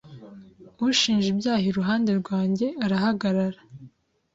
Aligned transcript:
Ushinja 0.87 1.27
ibyaha 1.33 1.65
iruhande 1.71 2.11
rwanjye 2.21 2.67
arahagarara 2.85 3.59